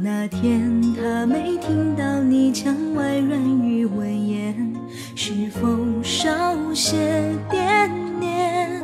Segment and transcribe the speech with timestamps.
[0.00, 4.72] 那天他没听到你墙外软语温言，
[5.16, 5.68] 是否
[6.04, 6.28] 少
[6.72, 8.80] 些惦念？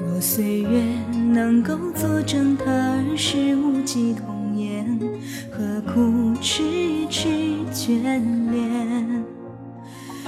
[0.00, 0.82] 若岁月
[1.32, 4.98] 能够作证他儿时无忌童颜，
[5.52, 6.64] 何苦痴
[7.08, 7.28] 痴
[7.72, 9.24] 眷恋？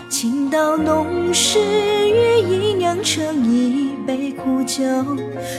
[0.09, 4.85] 情到浓时，月已酿成一杯苦酒，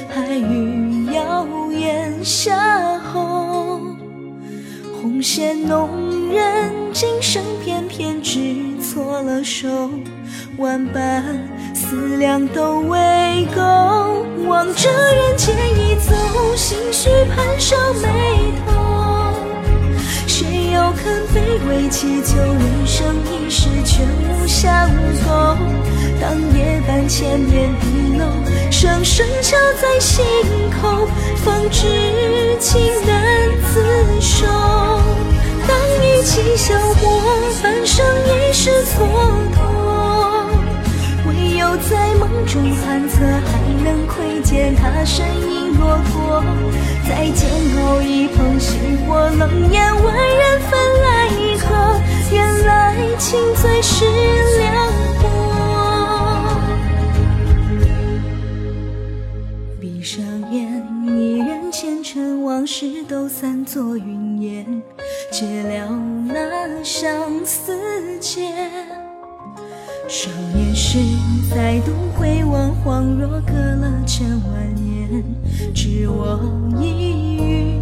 [0.07, 3.48] 还欲谣言邂逅。
[5.12, 5.90] 红线弄
[6.31, 8.40] 人，今生偏偏只
[8.80, 9.90] 错了手。
[10.58, 11.23] 万般
[11.73, 16.13] 思量都未够，望着人间已走，
[16.55, 19.34] 心绪攀上眉头。
[20.27, 24.88] 谁又肯卑微祈求人生一世，却无相
[25.26, 25.57] 够？
[26.21, 28.26] 当夜半千面地楼，
[28.70, 30.23] 声声敲在心
[30.79, 31.07] 口，
[31.38, 31.88] 方知
[32.60, 34.79] 情难自守。
[36.30, 37.20] 当一起消磨，
[37.63, 38.98] 半生一世蹉
[39.52, 39.58] 跎。
[41.27, 46.44] 唯有在梦中寒测，还能窥见他身影落魄。
[47.07, 52.00] 再煎熬一捧星火，冷眼万人分来何？
[52.32, 54.05] 原来情最是
[54.60, 54.88] 凉
[55.24, 55.27] 薄。
[59.82, 64.84] 闭上眼，一人前尘往事都散作云烟，
[65.31, 65.90] 解了
[66.25, 67.78] 那相思
[68.19, 68.52] 结。
[70.08, 70.97] 少年时
[71.53, 75.24] 再度回望，恍若隔了千万年，
[75.74, 76.39] 只我
[76.81, 77.78] 一语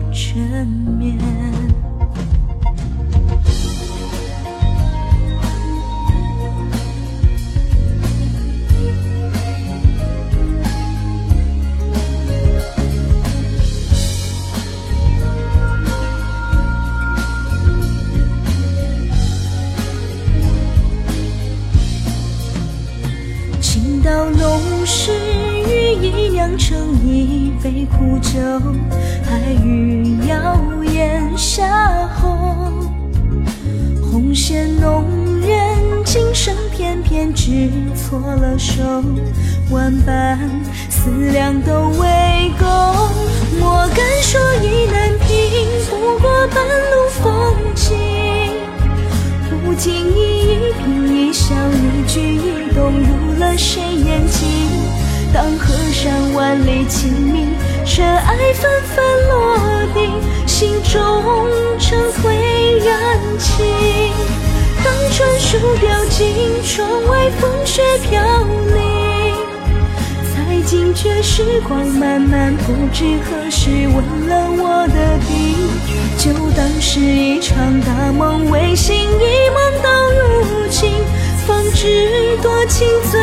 [26.48, 28.40] 酿成一杯苦酒，
[29.26, 30.58] 还欲谣
[30.94, 31.62] 言邂
[32.22, 32.72] 逅。
[34.10, 35.04] 红线弄
[35.42, 35.60] 人，
[36.06, 38.82] 今生偏偏只错了手，
[39.72, 40.40] 万般
[40.90, 42.66] 思量都未够。
[43.60, 47.98] 莫敢说意难平，不过半路风景。
[49.50, 54.67] 不经意一颦一笑，一举一动入了谁眼睛？
[55.34, 57.50] 当河山万里清明，
[57.86, 59.58] 尘埃纷纷落
[59.94, 60.12] 定，
[60.46, 61.02] 心中
[61.80, 62.34] 成灰
[62.80, 63.66] 燃尽。
[64.84, 66.34] 当春树掉尽，
[66.64, 68.22] 窗外风雪飘
[68.74, 69.36] 零，
[70.34, 75.68] 才惊觉时光漫漫，不知何时问了我的病。
[76.18, 80.92] 就当是一场大梦，为醒一梦到如今，
[81.46, 83.20] 方知多情最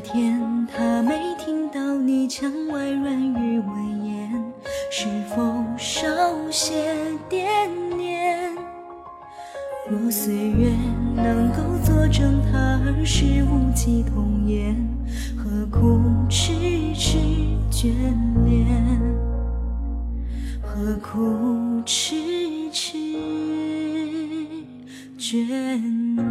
[0.00, 4.52] 天他没听到你墙外软语温言，
[4.90, 6.06] 是否少
[6.50, 6.94] 些
[7.28, 7.46] 惦
[7.96, 8.50] 念？
[9.90, 10.72] 若岁月
[11.14, 14.74] 能够作证他儿时无忌童颜，
[15.36, 16.52] 何苦痴
[16.94, 17.18] 痴
[17.70, 17.92] 眷
[18.46, 18.66] 恋？
[20.62, 22.16] 何苦痴
[22.72, 22.96] 痴
[25.18, 25.46] 眷
[26.16, 26.29] 恋？